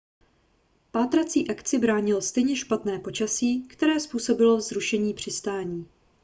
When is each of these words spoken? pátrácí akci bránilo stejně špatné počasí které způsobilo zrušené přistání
pátrácí 0.91 1.47
akci 1.51 1.79
bránilo 1.79 2.21
stejně 2.21 2.55
špatné 2.55 2.99
počasí 2.99 3.67
které 3.67 3.99
způsobilo 3.99 4.61
zrušené 4.61 5.13
přistání 5.13 5.87